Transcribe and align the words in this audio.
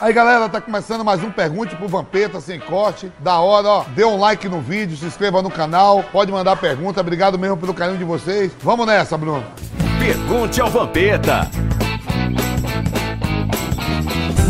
Aí, 0.00 0.14
galera, 0.14 0.48
tá 0.48 0.62
começando 0.62 1.04
mais 1.04 1.22
um 1.22 1.30
Pergunte 1.30 1.76
pro 1.76 1.86
Vampeta, 1.86 2.40
sem 2.40 2.58
corte. 2.58 3.12
Da 3.18 3.38
hora, 3.38 3.68
ó. 3.68 3.84
Dê 3.94 4.02
um 4.02 4.18
like 4.18 4.48
no 4.48 4.58
vídeo, 4.58 4.96
se 4.96 5.04
inscreva 5.04 5.42
no 5.42 5.50
canal, 5.50 6.02
pode 6.10 6.32
mandar 6.32 6.56
pergunta. 6.56 7.02
Obrigado 7.02 7.38
mesmo 7.38 7.58
pelo 7.58 7.74
carinho 7.74 7.98
de 7.98 8.04
vocês. 8.04 8.50
Vamos 8.62 8.86
nessa, 8.86 9.18
Bruno. 9.18 9.44
Pergunte 9.98 10.58
ao 10.58 10.70
Vampeta. 10.70 11.50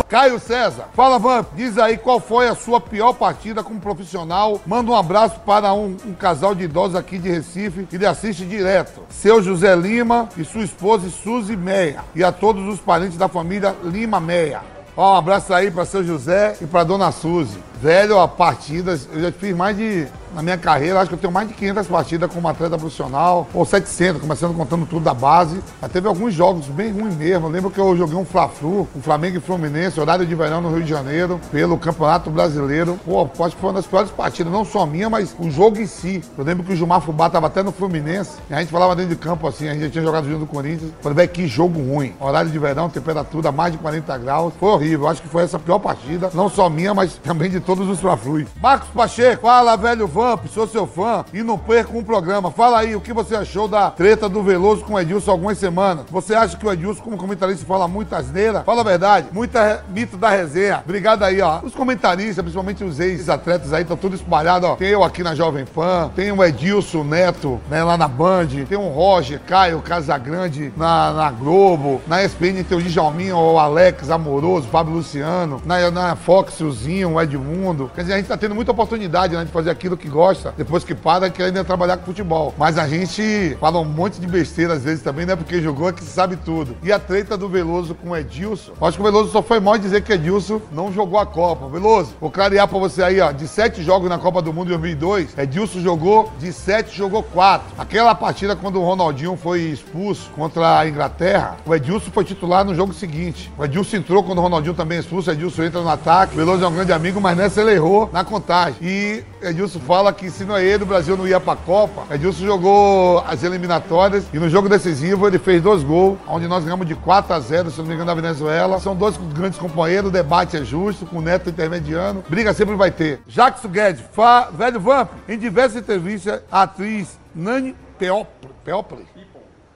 Caio 0.08 0.38
César, 0.38 0.88
fala 0.94 1.18
Vamp, 1.18 1.48
diz 1.54 1.78
aí 1.78 1.96
qual 1.96 2.20
foi 2.20 2.48
a 2.48 2.54
sua 2.54 2.80
pior 2.80 3.12
partida 3.12 3.62
como 3.64 3.80
profissional. 3.80 4.60
Manda 4.64 4.92
um 4.92 4.96
abraço 4.96 5.40
para 5.40 5.72
um, 5.72 5.96
um 6.06 6.14
casal 6.14 6.54
de 6.54 6.64
idosos 6.64 6.94
aqui 6.94 7.18
de 7.18 7.28
Recife 7.28 7.86
que 7.86 7.98
lhe 7.98 8.06
assiste 8.06 8.44
direto. 8.44 9.02
Seu 9.08 9.42
José 9.42 9.74
Lima 9.74 10.28
e 10.36 10.44
sua 10.44 10.62
esposa 10.62 11.10
Suzy 11.10 11.56
Meia. 11.56 12.04
E 12.14 12.22
a 12.22 12.30
todos 12.30 12.68
os 12.72 12.78
parentes 12.78 13.18
da 13.18 13.28
família 13.28 13.74
Lima 13.82 14.20
Meia. 14.20 14.79
Ó, 14.96 15.14
um 15.14 15.16
abraço 15.16 15.52
aí 15.54 15.70
para 15.70 15.84
seu 15.84 16.04
José 16.04 16.56
e 16.60 16.66
para 16.66 16.84
dona 16.84 17.12
Suzy. 17.12 17.58
Velho, 17.80 18.16
ó, 18.16 18.26
partidas, 18.26 19.08
eu 19.12 19.20
já 19.20 19.32
fiz 19.32 19.56
mais 19.56 19.76
de, 19.76 20.06
na 20.34 20.42
minha 20.42 20.58
carreira, 20.58 21.00
acho 21.00 21.08
que 21.08 21.14
eu 21.14 21.18
tenho 21.18 21.32
mais 21.32 21.48
de 21.48 21.54
500 21.54 21.86
partidas 21.86 22.32
como 22.32 22.48
atleta 22.48 22.78
profissional, 22.78 23.48
ou 23.52 23.64
700, 23.64 24.20
começando 24.20 24.54
contando 24.54 24.86
tudo 24.86 25.04
da 25.04 25.14
base. 25.14 25.60
Mas 25.80 25.90
teve 25.92 26.06
alguns 26.08 26.34
jogos 26.34 26.66
bem 26.66 26.92
ruins 26.92 27.14
mesmo. 27.16 27.46
Eu 27.46 27.50
lembro 27.50 27.70
que 27.70 27.78
eu 27.78 27.96
joguei 27.96 28.16
um 28.16 28.24
Fla-Flu, 28.24 28.88
um 28.94 29.02
Flamengo 29.02 29.38
e 29.38 29.40
Fluminense, 29.40 30.00
horário 30.00 30.26
de 30.26 30.34
verão 30.34 30.60
no 30.60 30.70
Rio 30.70 30.82
de 30.82 30.90
Janeiro, 30.90 31.40
pelo 31.50 31.78
Campeonato 31.78 32.30
Brasileiro. 32.30 32.98
Pô, 33.04 33.22
acho 33.44 33.54
que 33.54 33.60
foi 33.60 33.70
uma 33.70 33.76
das 33.76 33.86
piores 33.86 34.10
partidas, 34.10 34.52
não 34.52 34.64
só 34.64 34.86
minha, 34.86 35.08
mas 35.08 35.34
o 35.38 35.50
jogo 35.50 35.78
em 35.78 35.86
si. 35.86 36.22
Eu 36.36 36.44
lembro 36.44 36.64
que 36.64 36.72
o 36.72 36.76
Gilmar 36.76 37.00
Fubá 37.00 37.28
tava 37.28 37.46
até 37.46 37.62
no 37.62 37.72
Fluminense, 37.72 38.32
e 38.48 38.54
a 38.54 38.60
gente 38.60 38.70
falava 38.70 38.94
dentro 38.94 39.14
de 39.14 39.20
campo 39.20 39.46
assim, 39.46 39.68
a 39.68 39.72
gente 39.72 39.84
já 39.84 39.90
tinha 39.90 40.04
jogado 40.04 40.26
junto 40.26 40.40
do 40.40 40.46
Corinthians. 40.46 40.92
Falei, 41.00 41.16
velho, 41.16 41.28
que 41.28 41.46
jogo 41.46 41.80
ruim. 41.80 42.14
Horário 42.20 42.50
de 42.50 42.58
verão, 42.58 42.88
temperatura 42.88 43.50
mais 43.50 43.72
de 43.72 43.78
40 43.78 44.18
graus. 44.18 44.52
Foi 44.58 44.70
horrível. 44.70 45.08
Acho 45.08 45.22
que 45.22 45.28
foi 45.28 45.42
essa 45.42 45.56
a 45.56 45.60
pior 45.60 45.78
partida, 45.78 46.30
não 46.34 46.48
só 46.48 46.68
minha, 46.68 46.94
mas 46.94 47.14
também 47.14 47.50
de 47.50 47.60
todos 47.60 47.88
os 47.88 48.00
Fla-Flus. 48.00 48.46
Marcos 48.60 48.88
Pacheco, 48.90 49.42
fala, 49.42 49.76
velho 49.76 50.06
Vamp, 50.20 50.48
sou 50.52 50.68
seu 50.68 50.86
fã 50.86 51.24
e 51.32 51.42
não 51.42 51.56
perco 51.56 51.96
um 51.96 52.04
programa. 52.04 52.50
Fala 52.50 52.80
aí, 52.80 52.94
o 52.94 53.00
que 53.00 53.10
você 53.10 53.34
achou 53.34 53.66
da 53.66 53.90
treta 53.90 54.28
do 54.28 54.42
Veloso 54.42 54.84
com 54.84 54.92
o 54.92 55.00
Edilson 55.00 55.30
algumas 55.30 55.56
semanas? 55.56 56.04
Você 56.10 56.34
acha 56.34 56.58
que 56.58 56.66
o 56.66 56.70
Edilson, 56.70 57.00
como 57.00 57.16
comentarista, 57.16 57.64
fala 57.64 57.88
muita 57.88 58.18
asneira? 58.18 58.62
Fala 58.62 58.82
a 58.82 58.84
verdade, 58.84 59.28
muita 59.32 59.82
mito 59.88 60.18
da 60.18 60.28
resenha. 60.28 60.82
Obrigado 60.84 61.22
aí, 61.22 61.40
ó. 61.40 61.60
Os 61.62 61.74
comentaristas, 61.74 62.42
principalmente 62.42 62.84
os 62.84 63.00
ex-atletas 63.00 63.72
aí, 63.72 63.80
estão 63.80 63.96
tudo 63.96 64.14
espalhados, 64.14 64.68
ó. 64.68 64.76
Tem 64.76 64.88
eu 64.88 65.02
aqui 65.02 65.22
na 65.22 65.34
Jovem 65.34 65.64
Pan, 65.64 66.10
tem 66.14 66.30
o 66.30 66.44
Edilson 66.44 67.02
Neto, 67.02 67.58
né, 67.70 67.82
lá 67.82 67.96
na 67.96 68.06
Band, 68.06 68.48
tem 68.68 68.76
o 68.76 68.88
Roger, 68.88 69.40
Caio, 69.46 69.80
Casagrande 69.80 70.70
na, 70.76 71.14
na 71.14 71.30
Globo, 71.30 72.02
na 72.06 72.22
ESPN 72.22 72.62
tem 72.62 72.76
o 72.76 72.82
Djalminha, 72.82 73.34
o 73.34 73.58
Alex 73.58 74.10
Amoroso, 74.10 74.68
Fábio 74.68 74.92
Luciano, 74.92 75.62
na, 75.64 75.90
na 75.90 76.14
Fox, 76.14 76.60
o 76.60 76.70
Zinho, 76.70 77.14
o 77.14 77.22
Edmundo. 77.22 77.90
Quer 77.94 78.02
dizer, 78.02 78.12
a 78.12 78.16
gente 78.18 78.26
tá 78.26 78.36
tendo 78.36 78.54
muita 78.54 78.72
oportunidade 78.72 79.34
né, 79.34 79.46
de 79.46 79.50
fazer 79.50 79.70
aquilo 79.70 79.96
que 79.96 80.09
gosta, 80.10 80.52
depois 80.56 80.84
que 80.84 80.94
para, 80.94 81.30
que 81.30 81.42
ainda 81.42 81.64
trabalhar 81.64 81.96
com 81.96 82.04
futebol. 82.04 82.54
Mas 82.58 82.76
a 82.76 82.86
gente 82.86 83.56
fala 83.60 83.78
um 83.78 83.84
monte 83.84 84.20
de 84.20 84.26
besteira 84.26 84.74
às 84.74 84.84
vezes 84.84 85.02
também, 85.02 85.24
não 85.24 85.32
é 85.34 85.36
porque 85.36 85.62
jogou, 85.62 85.88
é 85.88 85.92
que 85.92 86.04
sabe 86.04 86.36
tudo. 86.36 86.76
E 86.82 86.92
a 86.92 86.98
treta 86.98 87.36
do 87.36 87.48
Veloso 87.48 87.94
com 87.94 88.10
o 88.10 88.16
Edilson, 88.16 88.72
acho 88.80 88.96
que 88.96 89.02
o 89.02 89.04
Veloso 89.04 89.30
só 89.30 89.42
foi 89.42 89.60
mal 89.60 89.78
dizer 89.78 90.02
que 90.02 90.12
Edilson 90.12 90.60
não 90.72 90.92
jogou 90.92 91.18
a 91.18 91.26
Copa. 91.26 91.68
Veloso, 91.68 92.14
vou 92.20 92.30
clarear 92.30 92.66
pra 92.66 92.78
você 92.78 93.02
aí, 93.02 93.20
ó, 93.20 93.30
de 93.30 93.46
sete 93.46 93.82
jogos 93.82 94.08
na 94.08 94.18
Copa 94.18 94.42
do 94.42 94.52
Mundo 94.52 94.68
em 94.68 94.70
2002, 94.70 95.38
Edilson 95.38 95.80
jogou, 95.80 96.30
de 96.38 96.52
sete 96.52 96.96
jogou 96.96 97.22
quatro. 97.22 97.68
Aquela 97.78 98.14
partida 98.14 98.56
quando 98.56 98.80
o 98.80 98.84
Ronaldinho 98.84 99.36
foi 99.36 99.62
expulso 99.62 100.30
contra 100.34 100.78
a 100.78 100.88
Inglaterra, 100.88 101.56
o 101.64 101.74
Edilson 101.74 102.10
foi 102.10 102.24
titular 102.24 102.64
no 102.64 102.74
jogo 102.74 102.92
seguinte. 102.92 103.50
O 103.56 103.64
Edilson 103.64 103.98
entrou 103.98 104.22
quando 104.22 104.38
o 104.38 104.42
Ronaldinho 104.42 104.74
também 104.74 104.98
é 104.98 105.00
expulso, 105.00 105.30
Edilson 105.30 105.64
entra 105.64 105.80
no 105.80 105.88
ataque, 105.88 106.34
Veloso 106.34 106.64
é 106.64 106.68
um 106.68 106.72
grande 106.72 106.92
amigo, 106.92 107.20
mas 107.20 107.36
nessa 107.36 107.60
ele 107.60 107.72
errou 107.72 108.08
na 108.12 108.24
contagem. 108.24 108.76
E 108.80 109.24
Edilson 109.42 109.80
fala 109.80 109.99
que 110.12 110.30
se 110.30 110.44
não 110.44 110.56
é 110.56 110.64
ele, 110.64 110.84
o 110.84 110.86
Brasil 110.86 111.16
não 111.16 111.28
ia 111.28 111.38
pra 111.38 111.54
Copa. 111.54 112.14
Edilson 112.14 112.46
jogou 112.46 113.22
as 113.26 113.42
eliminatórias 113.42 114.24
e 114.32 114.38
no 114.38 114.48
jogo 114.48 114.68
decisivo 114.68 115.26
ele 115.26 115.38
fez 115.38 115.62
dois 115.62 115.82
gols, 115.82 116.18
onde 116.26 116.48
nós 116.48 116.64
ganhamos 116.64 116.86
de 116.86 116.94
4 116.94 117.34
a 117.34 117.40
0, 117.40 117.70
se 117.70 117.78
não 117.78 117.86
me 117.86 117.94
engano, 117.94 118.06
da 118.06 118.14
Venezuela. 118.14 118.80
São 118.80 118.96
dois 118.96 119.16
grandes 119.34 119.58
companheiros, 119.58 120.08
o 120.08 120.12
debate 120.12 120.56
é 120.56 120.64
justo, 120.64 121.04
com 121.04 121.18
o 121.18 121.22
Neto 121.22 121.50
intermediano. 121.50 122.24
Briga 122.28 122.54
sempre 122.54 122.74
vai 122.74 122.90
ter. 122.90 123.20
Jackson 123.26 123.68
Guedes, 123.68 124.02
fa... 124.12 124.48
velho 124.50 124.80
Vamp, 124.80 125.10
em 125.28 125.38
diversas 125.38 125.82
entrevistas, 125.82 126.40
a 126.50 126.62
atriz 126.62 127.18
Nani. 127.34 127.76
People? 127.98 128.26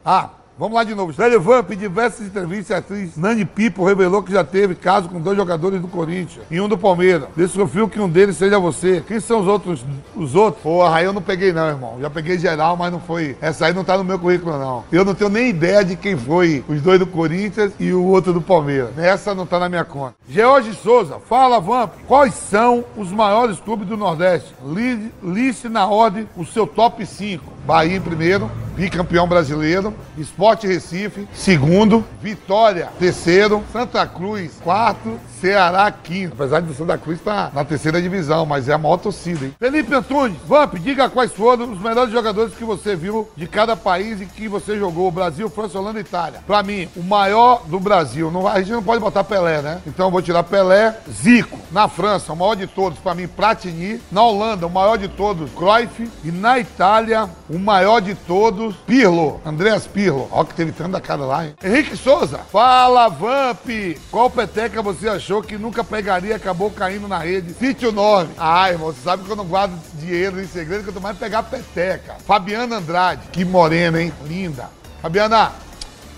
Ah, 0.03 0.31
Vamos 0.57 0.77
lá 0.77 0.85
de 0.85 0.95
novo. 0.95 1.13
Velho 1.13 1.41
Vamp, 1.41 1.73
em 1.73 1.77
diversas 1.77 2.27
entrevistas, 2.29 2.77
a 2.77 2.79
atriz 2.79 3.17
Nani 3.17 3.45
Pipo 3.45 3.85
revelou 3.85 4.23
que 4.23 4.31
já 4.33 4.45
teve 4.45 4.77
caso 4.77 5.09
com 5.09 5.21
dois 5.21 5.37
jogadores 5.37 5.81
do 5.81 5.89
Corinthians 5.89 6.47
e 6.49 6.61
um 6.61 6.69
do 6.69 6.79
Palmeiras. 6.79 7.29
Desconfio 7.37 7.89
que 7.89 7.99
um 8.01 8.09
deles 8.09 8.37
seja 8.37 8.57
você. 8.61 9.03
Quem 9.05 9.19
são 9.19 9.41
os 9.41 9.49
outros? 9.49 9.85
Os 10.15 10.37
outros? 10.37 10.63
Porra, 10.63 10.97
aí 10.99 11.05
eu 11.07 11.13
não 11.13 11.21
peguei 11.21 11.53
não, 11.53 11.67
irmão. 11.67 11.97
Já 12.01 12.09
peguei 12.09 12.39
geral, 12.39 12.77
mas 12.77 12.93
não 12.93 13.01
foi. 13.01 13.37
Essa 13.41 13.67
aí 13.67 13.73
não 13.75 13.83
tá 13.83 13.99
no 13.99 14.05
meu 14.05 14.17
currículo, 14.17 14.57
não. 14.57 14.85
Eu 14.93 15.05
não 15.05 15.13
tenho 15.13 15.29
nem 15.29 15.49
ideia 15.49 15.85
de 15.85 15.97
quem 15.97 16.17
foi 16.17 16.65
os 16.69 16.81
dois 16.81 17.01
do 17.01 17.07
Corinthians 17.07 17.73
e 17.81 17.93
o 17.93 18.05
outro 18.05 18.33
do 18.33 18.41
Palmeiras. 18.41 18.97
Essa 18.97 19.35
não 19.35 19.47
tá 19.47 19.59
na 19.59 19.69
minha 19.69 19.85
conta. 19.85 20.15
George 20.29 20.73
Souza, 20.75 21.19
fala, 21.19 21.59
Vamp. 21.61 21.91
Quais 22.07 22.33
são 22.35 22.85
os 22.97 23.11
maiores 23.11 23.59
clubes 23.59 23.89
do 23.89 23.97
Nordeste? 23.97 24.55
Li- 24.65 25.11
Liste 25.21 25.69
na 25.69 25.87
ordem 25.89 26.29
o 26.37 26.45
seu 26.45 26.65
top 26.65 27.05
5. 27.05 27.45
Bahia 27.67 27.97
em 27.97 28.01
primeiro, 28.01 28.49
bicampeão 28.75 29.27
brasileiro, 29.27 29.95
Esporte 30.19 30.67
Recife, 30.67 31.29
segundo, 31.33 32.05
Vitória, 32.21 32.89
terceiro, 32.99 33.63
Santa 33.73 34.07
Cruz, 34.07 34.61
quarto, 34.63 35.19
Ceará, 35.41 35.91
quinto. 35.91 36.35
Apesar 36.35 36.61
de 36.61 36.75
Santa 36.75 36.97
Cruz 36.97 37.19
estar 37.19 37.53
na 37.53 37.65
terceira 37.65 38.01
divisão, 38.01 38.47
mas 38.47 38.69
é 38.69 38.73
a 38.73 38.79
maior 38.79 38.97
torcida, 38.97 39.45
hein? 39.45 39.55
Felipe 39.59 39.95
Antunes, 39.95 40.39
Vamp, 40.47 40.75
diga 40.77 41.09
quais 41.09 41.33
foram 41.33 41.73
os 41.73 41.81
melhores 41.81 42.13
jogadores 42.13 42.55
que 42.55 42.65
você 42.65 42.97
viu 42.97 43.29
de 43.37 43.47
cada 43.47 43.77
país 43.77 44.21
e 44.21 44.27
que 44.27 44.49
você 44.49 44.79
jogou, 44.79 45.11
Brasil, 45.11 45.51
França, 45.51 45.79
Holanda 45.79 45.99
e 45.99 46.03
Itália. 46.03 46.41
Pra 46.47 46.63
mim, 46.63 46.89
o 46.97 47.03
maior 47.03 47.63
do 47.67 47.79
Brasil, 47.79 48.31
não, 48.31 48.49
a 48.49 48.59
gente 48.61 48.73
não 48.73 48.83
pode 48.83 49.01
botar 49.01 49.23
Pelé, 49.23 49.61
né? 49.61 49.83
Então 49.87 50.07
eu 50.07 50.11
vou 50.11 50.23
tirar 50.23 50.43
Pelé, 50.45 50.97
Zico. 51.11 51.59
Na 51.71 51.89
França, 51.89 52.33
o 52.33 52.37
maior 52.37 52.55
de 52.55 52.67
todos, 52.67 52.99
pra 52.99 53.15
mim, 53.15 53.29
Platini. 53.29 54.01
Na 54.11 54.23
Holanda, 54.23 54.67
o 54.67 54.71
maior 54.71 54.97
de 54.97 55.09
todos, 55.09 55.51
Cruyff. 55.51 56.11
E 56.25 56.31
na 56.31 56.59
Itália, 56.59 57.29
o 57.51 57.59
maior 57.59 58.01
de 58.01 58.15
todos, 58.15 58.64
Pirlo, 58.87 59.41
Andreas 59.45 59.87
Pirlo. 59.87 60.29
Ó 60.31 60.45
que 60.45 60.55
teve 60.55 60.73
tanta 60.73 61.01
cara 61.01 61.25
lá, 61.25 61.47
hein? 61.47 61.55
Henrique 61.63 61.97
Souza, 61.97 62.39
fala 62.39 63.09
Vamp! 63.09 63.69
Qual 64.11 64.31
peteca 64.31 64.81
você 64.81 65.09
achou 65.09 65.43
que 65.43 65.59
nunca 65.59 65.83
pegaria 65.83 66.31
e 66.31 66.35
acabou 66.35 66.71
caindo 66.71 67.09
na 67.09 67.19
rede? 67.19 67.55
Sítio 67.55 67.93
9. 67.93 68.35
Ah, 68.39 68.71
irmão, 68.71 68.93
você 68.93 69.01
sabe 69.03 69.25
que 69.25 69.31
eu 69.31 69.37
não 69.37 69.45
guardo 69.45 69.79
dinheiro 69.95 70.41
em 70.41 70.47
segredo, 70.47 70.85
que 70.85 70.91
eu 70.91 70.95
tô 70.95 71.01
mais 71.01 71.19
pegar 71.19 71.43
peteca. 71.43 72.17
Fabiana 72.27 72.77
Andrade, 72.77 73.29
que 73.33 73.45
morena, 73.45 74.01
hein? 74.01 74.13
Linda. 74.25 74.69
Fabiana, 75.03 75.53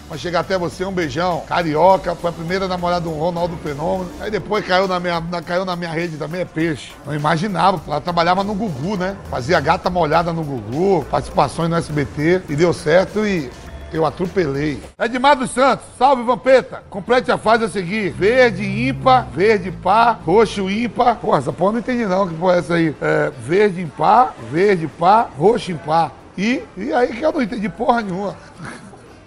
Vai 0.08 0.18
chegar 0.18 0.40
até 0.40 0.56
você, 0.56 0.84
um 0.84 0.92
beijão. 0.92 1.42
Carioca, 1.48 2.14
foi 2.14 2.30
a 2.30 2.32
primeira 2.32 2.68
namorada 2.68 3.02
do 3.02 3.10
Ronaldo 3.10 3.56
Fenômeno. 3.56 4.10
Aí 4.20 4.30
depois 4.30 4.64
caiu 4.64 4.86
na 4.86 5.00
minha, 5.00 5.20
caiu 5.44 5.64
na 5.64 5.74
minha 5.74 5.90
rede 5.90 6.16
também, 6.16 6.42
é 6.42 6.44
peixe. 6.44 6.92
Não 7.04 7.14
imaginava, 7.14 7.80
ela 7.86 8.00
trabalhava 8.00 8.44
no 8.44 8.54
Gugu, 8.54 8.96
né? 8.96 9.16
Fazia 9.28 9.58
gata 9.58 9.90
molhada 9.90 10.32
no 10.32 10.44
Gugu, 10.44 11.04
participações 11.10 11.68
no 11.68 11.76
SBT, 11.76 12.42
e 12.48 12.54
deu 12.54 12.72
certo 12.72 13.26
e 13.26 13.50
eu 13.92 14.04
atropelei. 14.04 14.80
Edmar 14.98 15.36
dos 15.36 15.50
Santos, 15.50 15.86
salve 15.98 16.22
Vampeta. 16.22 16.82
Complete 16.88 17.32
a 17.32 17.38
fase 17.38 17.64
a 17.64 17.68
seguir. 17.68 18.10
Verde 18.10 18.64
ímpar, 18.88 19.26
verde 19.32 19.72
par, 19.72 20.20
roxo 20.24 20.70
ímpar. 20.70 21.16
Pô, 21.16 21.36
essa 21.36 21.52
porra 21.52 21.72
não 21.72 21.78
entendi 21.80 22.06
não, 22.06 22.28
que 22.28 22.34
porra 22.34 22.56
é 22.56 22.58
essa 22.58 22.74
aí? 22.74 22.94
É, 23.00 23.32
verde 23.40 23.80
impar, 23.80 24.34
verde 24.50 24.86
par, 24.86 25.32
roxo 25.36 25.72
impar. 25.72 26.12
E, 26.38 26.62
e 26.76 26.92
aí 26.92 27.08
que 27.08 27.22
eu 27.22 27.32
não 27.32 27.42
entendi 27.42 27.68
porra 27.68 28.02
nenhuma. 28.02 28.36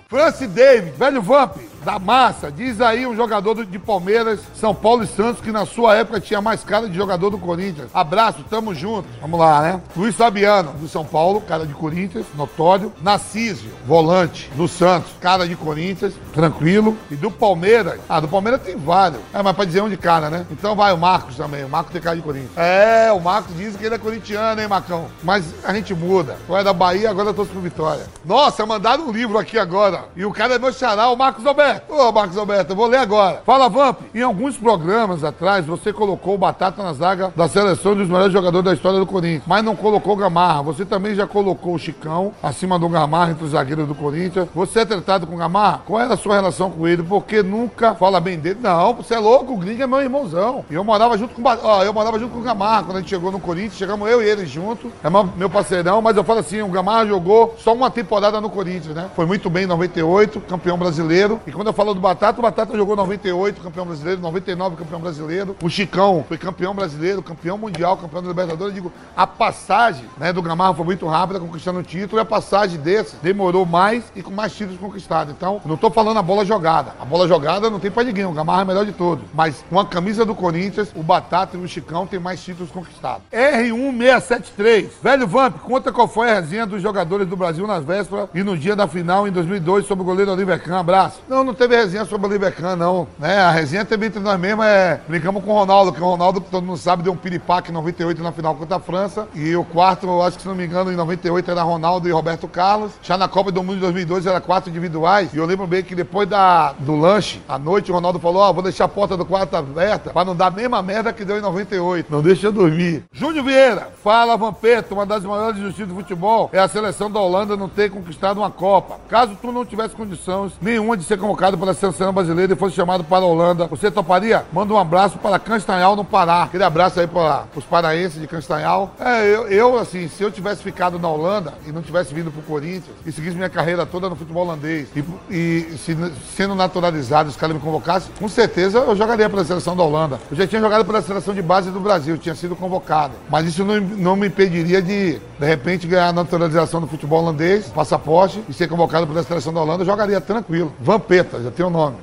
Francis 0.09 0.49
David, 0.49 0.95
velho 0.97 1.21
Vamp, 1.21 1.55
da 1.83 1.97
massa, 1.99 2.51
diz 2.51 2.81
aí 2.81 3.05
um 3.07 3.15
jogador 3.15 3.53
do- 3.53 3.65
de 3.65 3.79
Palmeiras, 3.79 4.39
São 4.55 4.73
Paulo 4.75 5.03
e 5.03 5.07
Santos, 5.07 5.41
que 5.41 5.51
na 5.51 5.65
sua 5.65 5.95
época 5.95 6.19
tinha 6.19 6.41
mais 6.41 6.63
cara 6.63 6.87
de 6.89 6.95
jogador 6.95 7.29
do 7.29 7.37
Corinthians. 7.37 7.89
Abraço, 7.93 8.43
tamo 8.49 8.73
junto. 8.75 9.07
Vamos 9.21 9.39
lá, 9.39 9.61
né? 9.61 9.81
Luiz 9.95 10.15
Fabiano, 10.15 10.71
do 10.73 10.87
São 10.87 11.05
Paulo, 11.05 11.41
cara 11.41 11.65
de 11.65 11.73
Corinthians, 11.73 12.25
notório. 12.35 12.91
Narcísio, 13.01 13.71
volante, 13.85 14.49
do 14.55 14.67
Santos, 14.67 15.11
cara 15.19 15.47
de 15.47 15.55
Corinthians, 15.55 16.13
tranquilo. 16.33 16.95
E 17.09 17.15
do 17.15 17.31
Palmeiras, 17.31 17.99
ah, 18.07 18.19
do 18.19 18.27
Palmeiras 18.27 18.61
tem 18.61 18.75
vários. 18.75 19.21
É, 19.33 19.41
mas 19.41 19.55
pra 19.55 19.65
dizer 19.65 19.81
um 19.81 19.89
de 19.89 19.97
cara, 19.97 20.29
né? 20.29 20.45
Então 20.51 20.75
vai 20.75 20.93
o 20.93 20.97
Marcos 20.97 21.35
também, 21.35 21.63
o 21.63 21.69
Marcos 21.69 21.91
tem 21.93 22.01
cara 22.01 22.15
de 22.15 22.21
Corinthians. 22.21 22.51
É, 22.57 23.11
o 23.11 23.19
Marcos 23.19 23.55
diz 23.55 23.75
que 23.75 23.85
ele 23.85 23.95
é 23.95 23.97
corintiano, 23.97 24.61
hein, 24.61 24.67
Macão? 24.67 25.05
Mas 25.23 25.45
a 25.63 25.73
gente 25.73 25.93
muda. 25.93 26.37
Tu 26.47 26.55
é 26.55 26.63
da 26.63 26.73
Bahia, 26.73 27.09
agora 27.09 27.29
eu 27.29 27.33
tô 27.33 27.45
pro 27.45 27.59
Vitória. 27.61 28.05
Nossa, 28.25 28.65
mandaram 28.65 29.07
um 29.07 29.11
livro 29.11 29.37
aqui 29.37 29.57
agora. 29.57 30.05
E 30.15 30.25
o 30.25 30.31
cara 30.31 30.55
é 30.55 30.59
meu 30.59 30.71
xará, 30.73 31.09
o 31.09 31.15
Marcos 31.15 31.45
Alberto. 31.45 31.68
Alberto. 31.69 31.93
Ô, 31.93 32.11
Marcos 32.11 32.37
Alberto, 32.37 32.71
eu 32.71 32.75
vou 32.75 32.87
ler 32.87 32.97
agora. 32.97 33.41
Fala, 33.45 33.69
Vamp. 33.69 33.99
Em 34.13 34.21
alguns 34.21 34.57
programas 34.57 35.23
atrás, 35.23 35.65
você 35.65 35.93
colocou 35.93 36.35
o 36.35 36.37
Batata 36.37 36.81
na 36.81 36.93
zaga 36.93 37.31
da 37.35 37.47
seleção 37.47 37.95
dos 37.95 38.07
melhores 38.07 38.33
jogadores 38.33 38.65
da 38.65 38.73
história 38.73 38.99
do 38.99 39.05
Corinthians, 39.05 39.43
mas 39.45 39.63
não 39.63 39.75
colocou 39.75 40.15
Gamarra. 40.15 40.63
Você 40.63 40.85
também 40.85 41.13
já 41.13 41.27
colocou 41.27 41.75
o 41.75 41.79
Chicão 41.79 42.33
acima 42.41 42.79
do 42.79 42.89
Gamarra 42.89 43.31
entre 43.31 43.45
os 43.45 43.51
zagueiros 43.51 43.87
do 43.87 43.95
Corinthians. 43.95 44.47
Você 44.55 44.79
é 44.79 44.85
tratado 44.85 45.27
com 45.27 45.35
o 45.35 45.37
Gamarra? 45.37 45.81
Qual 45.85 45.99
era 46.01 46.13
a 46.13 46.17
sua 46.17 46.35
relação 46.35 46.71
com 46.71 46.87
ele? 46.87 47.03
Porque 47.03 47.43
nunca 47.43 47.93
fala 47.93 48.19
bem 48.19 48.39
dele. 48.39 48.59
Não, 48.61 48.93
você 48.93 49.15
é 49.15 49.19
louco, 49.19 49.53
o 49.53 49.57
Gringo 49.57 49.83
é 49.83 49.87
meu 49.87 50.01
irmãozão. 50.01 50.65
E 50.69 50.73
eu 50.73 50.83
morava 50.83 51.17
junto 51.17 51.35
com, 51.35 51.41
eu 51.83 51.93
morava 51.93 52.17
junto 52.19 52.33
com 52.33 52.39
o 52.39 52.43
Gamarra 52.43 52.83
quando 52.83 52.97
a 52.97 52.99
gente 53.01 53.09
chegou 53.09 53.31
no 53.31 53.39
Corinthians. 53.39 53.77
Chegamos 53.77 54.09
eu 54.09 54.21
e 54.23 54.27
ele 54.27 54.45
junto. 54.45 54.91
É 55.03 55.09
meu 55.37 55.49
parceirão, 55.49 56.01
mas 56.01 56.17
eu 56.17 56.23
falo 56.23 56.39
assim, 56.39 56.61
o 56.61 56.67
Gamarra 56.69 57.05
jogou 57.05 57.55
só 57.59 57.73
uma 57.73 57.91
temporada 57.91 58.41
no 58.41 58.49
Corinthians, 58.49 58.95
né? 58.95 59.09
Foi 59.15 59.25
muito 59.25 59.49
bem 59.49 59.63
em 59.63 59.67
98, 59.67 60.41
campeão 60.41 60.77
brasileiro. 60.77 61.39
E 61.45 61.51
quando 61.59 61.67
eu 61.67 61.73
falo 61.73 61.93
do 61.93 61.99
Batata, 61.99 62.39
o 62.39 62.41
Batata 62.41 62.73
jogou 62.77 62.95
98, 62.95 63.59
campeão 63.59 63.85
brasileiro, 63.85 64.21
99, 64.21 64.77
campeão 64.77 65.01
brasileiro. 65.01 65.57
O 65.61 65.69
Chicão 65.69 66.23
foi 66.25 66.37
campeão 66.37 66.73
brasileiro, 66.73 67.21
campeão 67.21 67.57
mundial, 67.57 67.97
campeão 67.97 68.21
da 68.21 68.29
Libertadores. 68.29 68.73
Eu 68.73 68.81
digo, 68.81 68.93
a 69.13 69.27
passagem 69.27 70.05
né, 70.17 70.31
do 70.31 70.41
Gamarra 70.41 70.73
foi 70.73 70.85
muito 70.85 71.05
rápida, 71.05 71.37
conquistando 71.37 71.79
o 71.79 71.83
título, 71.83 72.17
e 72.17 72.21
a 72.21 72.25
passagem 72.25 72.79
desse 72.79 73.17
demorou 73.17 73.65
mais 73.65 74.05
e 74.15 74.23
com 74.23 74.31
mais 74.31 74.55
títulos 74.55 74.79
conquistados. 74.79 75.33
Então, 75.33 75.59
não 75.65 75.75
tô 75.75 75.91
falando 75.91 76.17
a 76.17 76.21
bola 76.21 76.45
jogada. 76.45 76.93
A 76.97 77.03
bola 77.03 77.27
jogada 77.27 77.69
não 77.69 77.77
tem 77.77 77.91
pra 77.91 78.05
ninguém, 78.05 78.23
o 78.23 78.31
Gamarra 78.31 78.61
é 78.61 78.65
melhor 78.65 78.85
de 78.85 78.93
todos. 78.93 79.25
Mas 79.33 79.61
com 79.69 79.77
a 79.77 79.85
camisa 79.85 80.23
do 80.23 80.33
Corinthians, 80.33 80.93
o 80.95 81.03
Batata 81.03 81.57
e 81.57 81.59
o 81.61 81.67
Chicão 81.67 82.07
têm 82.07 82.21
mais 82.21 82.41
títulos 82.41 82.71
conquistados. 82.71 83.23
R1673. 83.33 84.91
Velho 85.03 85.27
Vamp, 85.27 85.57
conta 85.57 85.91
qual 85.91 86.07
foi 86.07 86.31
a 86.31 86.35
resenha 86.35 86.65
dos 86.65 86.81
jogadores 86.81 87.27
do 87.27 87.35
Brasil 87.35 87.67
nas 87.67 87.83
vésperas 87.83 88.29
e 88.33 88.43
no 88.43 88.57
dia 88.57 88.77
da 88.77 88.87
final 88.87 89.27
em 89.27 89.31
2002 89.33 89.85
sobre 89.85 90.03
o 90.03 90.05
goleiro 90.05 90.31
Oliver 90.31 90.63
Kahn. 90.63 90.79
Abraço. 90.79 91.19
Não, 91.27 91.48
não 91.49 91.55
teve 91.55 91.75
resenha 91.75 92.05
sobre 92.05 92.27
o 92.27 92.29
Oliver 92.29 92.55
Kahn, 92.55 92.75
não. 92.75 93.07
Né? 93.17 93.37
A 93.39 93.51
resenha 93.51 93.83
teve 93.83 94.05
entre 94.05 94.19
nós 94.19 94.39
mesmos, 94.39 94.65
é... 94.65 95.01
Brincamos 95.07 95.43
com 95.43 95.51
o 95.51 95.55
Ronaldo, 95.55 95.91
que 95.91 96.01
o 96.01 96.05
Ronaldo, 96.05 96.39
todo 96.39 96.63
mundo 96.63 96.77
sabe, 96.77 97.03
deu 97.03 97.13
um 97.13 97.17
piripaque 97.17 97.71
em 97.71 97.73
98 97.73 98.21
na 98.21 98.31
final 98.31 98.55
contra 98.55 98.77
a 98.77 98.79
França. 98.79 99.27
E 99.33 99.55
o 99.55 99.63
quarto, 99.63 100.21
acho 100.21 100.37
que 100.37 100.43
se 100.43 100.47
não 100.47 100.55
me 100.55 100.65
engano, 100.65 100.91
em 100.91 100.95
98 100.95 101.49
era 101.49 101.63
Ronaldo 101.63 102.07
e 102.07 102.11
Roberto 102.11 102.47
Carlos. 102.47 102.91
Já 103.01 103.17
na 103.17 103.27
Copa 103.27 103.51
do 103.51 103.63
Mundo 103.63 103.75
de 103.75 103.81
2002 103.81 104.27
era 104.27 104.39
quatro 104.39 104.69
individuais. 104.69 105.33
E 105.33 105.37
eu 105.37 105.45
lembro 105.45 105.65
bem 105.65 105.83
que 105.83 105.95
depois 105.95 106.29
da, 106.29 106.73
do 106.73 106.95
lanche, 106.95 107.41
à 107.49 107.57
noite, 107.57 107.91
o 107.91 107.95
Ronaldo 107.95 108.19
falou: 108.19 108.43
Ó, 108.43 108.49
oh, 108.49 108.53
vou 108.53 108.63
deixar 108.63 108.85
a 108.85 108.87
porta 108.87 109.17
do 109.17 109.25
quarto 109.25 109.55
aberta 109.55 110.11
pra 110.11 110.23
não 110.23 110.35
dar 110.35 110.47
a 110.47 110.51
mesma 110.51 110.81
merda 110.81 111.11
que 111.11 111.25
deu 111.25 111.37
em 111.37 111.41
98. 111.41 112.11
Não 112.11 112.21
deixa 112.21 112.47
eu 112.47 112.51
dormir. 112.51 113.03
Júnior 113.11 113.43
Vieira, 113.43 113.89
fala 114.03 114.37
Vampeta, 114.37 114.93
uma 114.93 115.05
das 115.05 115.23
maiores 115.23 115.59
justiças 115.59 115.87
do 115.87 115.95
futebol 115.95 116.49
é 116.53 116.59
a 116.59 116.67
seleção 116.67 117.09
da 117.09 117.19
Holanda 117.19 117.57
não 117.57 117.67
ter 117.67 117.89
conquistado 117.89 118.37
uma 118.37 118.51
Copa. 118.51 118.99
Caso 119.09 119.37
tu 119.41 119.51
não 119.51 119.65
tivesse 119.65 119.95
condições 119.95 120.53
nenhuma 120.61 120.97
de 120.97 121.03
ser 121.03 121.17
convocado 121.17 121.38
pela 121.39 121.73
seleção 121.73 122.11
brasileira 122.11 122.51
e 122.51 122.55
fosse 122.55 122.75
chamado 122.75 123.01
para 123.01 123.23
a 123.23 123.27
Holanda, 123.27 123.65
você 123.67 123.89
toparia? 123.89 124.43
Manda 124.51 124.73
um 124.73 124.77
abraço 124.77 125.17
para 125.17 125.39
Canstanhal 125.39 125.95
no 125.95 126.03
Pará. 126.03 126.43
Aquele 126.43 126.65
abraço 126.65 126.99
aí 126.99 127.07
para 127.07 127.45
os 127.55 127.63
paraenses 127.63 128.19
de 128.19 128.27
Canstanhal. 128.27 128.93
É, 128.99 129.25
eu, 129.25 129.47
eu, 129.47 129.79
assim, 129.79 130.09
se 130.09 130.21
eu 130.21 130.29
tivesse 130.29 130.61
ficado 130.61 130.99
na 130.99 131.07
Holanda 131.07 131.53
e 131.65 131.71
não 131.71 131.81
tivesse 131.81 132.13
vindo 132.13 132.29
pro 132.29 132.41
Corinthians 132.41 132.93
e 133.05 133.11
seguisse 133.13 133.37
minha 133.37 133.49
carreira 133.49 133.85
toda 133.85 134.09
no 134.09 134.17
futebol 134.17 134.45
holandês 134.45 134.89
e, 134.93 135.03
e 135.29 135.77
se, 135.77 135.95
sendo 136.35 136.53
naturalizado, 136.55 137.29
os 137.29 137.37
caras 137.37 137.55
me 137.55 137.61
convocassem, 137.61 138.11
com 138.19 138.27
certeza 138.27 138.79
eu 138.79 138.95
jogaria 138.97 139.29
pela 139.29 139.45
seleção 139.45 139.77
da 139.77 139.83
Holanda. 139.83 140.19
Eu 140.29 140.35
já 140.35 140.45
tinha 140.45 140.59
jogado 140.59 140.83
pela 140.83 141.01
seleção 141.01 141.33
de 141.33 141.41
base 141.41 141.71
do 141.71 141.79
Brasil, 141.79 142.17
tinha 142.17 142.35
sido 142.35 142.53
convocado. 142.53 143.13
Mas 143.29 143.47
isso 143.47 143.63
não, 143.63 143.79
não 143.79 144.15
me 144.17 144.27
impediria 144.27 144.81
de, 144.81 145.13
de 145.39 145.45
repente, 145.45 145.87
ganhar 145.87 146.09
a 146.09 146.13
naturalização 146.13 146.81
do 146.81 146.87
futebol 146.87 147.21
holandês, 147.21 147.67
passaporte 147.67 148.43
e 148.49 148.53
ser 148.53 148.67
convocado 148.67 149.07
pela 149.07 149.23
seleção 149.23 149.53
da 149.53 149.61
Holanda, 149.61 149.83
eu 149.83 149.85
jogaria 149.85 150.19
tranquilo. 150.19 150.73
Vampeta, 150.81 151.28
já 151.37 151.51
tem 151.51 151.65
o 151.65 151.69
nome. 151.69 151.97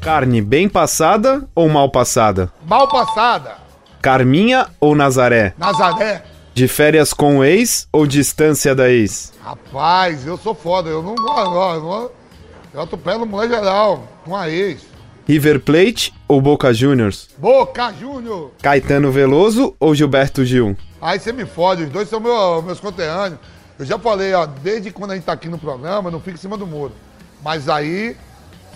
Carne 0.00 0.42
bem 0.42 0.68
passada 0.68 1.48
ou 1.54 1.68
mal 1.68 1.88
passada? 1.88 2.52
Mal 2.66 2.88
passada. 2.88 3.56
Carminha 4.00 4.66
ou 4.80 4.96
Nazaré? 4.96 5.54
Nazaré. 5.56 6.24
De 6.52 6.66
férias 6.66 7.14
com 7.14 7.38
o 7.38 7.44
ex 7.44 7.88
ou 7.92 8.06
distância 8.06 8.74
da 8.74 8.90
ex? 8.90 9.32
Rapaz, 9.42 10.26
eu 10.26 10.36
sou 10.36 10.54
foda. 10.54 10.90
Eu 10.90 11.02
não 11.02 11.14
gosto. 11.14 12.10
Eu 12.74 12.82
atropelo 12.82 13.24
mulher 13.24 13.48
geral 13.48 14.02
com 14.24 14.36
a 14.36 14.50
ex. 14.50 14.82
River 15.26 15.60
Plate 15.60 16.12
ou 16.26 16.40
Boca 16.40 16.74
Juniors? 16.74 17.28
Boca 17.38 17.92
Juniors. 17.92 18.50
Caetano 18.60 19.12
Veloso 19.12 19.74
ou 19.78 19.94
Gilberto 19.94 20.44
Gil? 20.44 20.76
Aí 21.00 21.18
você 21.18 21.32
me 21.32 21.46
fode, 21.46 21.84
os 21.84 21.90
dois 21.90 22.08
são 22.08 22.18
meu, 22.18 22.60
meus 22.62 22.80
conterrâneos. 22.80 23.38
Eu 23.78 23.84
já 23.84 23.98
falei, 23.98 24.34
ó, 24.34 24.46
desde 24.46 24.90
quando 24.90 25.12
a 25.12 25.14
gente 25.14 25.24
tá 25.24 25.32
aqui 25.32 25.48
no 25.48 25.58
programa, 25.58 26.10
não 26.10 26.20
fico 26.20 26.36
em 26.36 26.40
cima 26.40 26.56
do 26.56 26.66
muro. 26.66 26.92
Mas 27.42 27.68
aí 27.68 28.16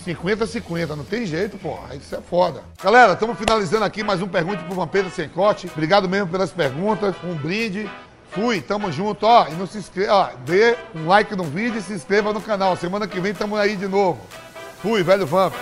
50-50, 0.04 0.88
não 0.96 1.04
tem 1.04 1.26
jeito, 1.26 1.58
pô. 1.58 1.78
Isso 1.94 2.14
é 2.14 2.20
foda. 2.20 2.62
Galera, 2.82 3.12
estamos 3.12 3.38
finalizando 3.38 3.84
aqui 3.84 4.02
mais 4.02 4.22
um 4.22 4.28
Pergunte 4.28 4.62
pro 4.64 4.75
Vampeta 4.75 5.10
Sem 5.10 5.28
Corte. 5.28 5.69
Obrigado 5.72 6.08
mesmo 6.08 6.28
pelas 6.28 6.50
perguntas. 6.50 7.14
Um 7.25 7.34
brinde. 7.34 7.90
Fui, 8.31 8.60
tamo 8.60 8.90
junto, 8.93 9.25
ó. 9.25 9.46
E 9.48 9.52
não 9.52 9.66
se 9.66 9.78
inscreva, 9.78 10.12
ó, 10.12 10.28
dê 10.44 10.76
um 10.94 11.06
like 11.06 11.34
no 11.34 11.44
vídeo 11.44 11.78
e 11.78 11.82
se 11.82 11.92
inscreva 11.92 12.32
no 12.32 12.40
canal. 12.40 12.76
Semana 12.76 13.06
que 13.06 13.20
vem 13.20 13.34
tamo 13.34 13.56
aí 13.56 13.76
de 13.76 13.88
novo. 13.88 14.20
Fui, 14.82 15.02
velho 15.02 15.26
Vamp. 15.26 15.54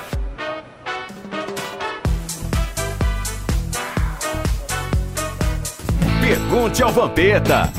Pergunte 6.21 6.83
ao 6.83 6.91
Vampeta. 6.91 7.71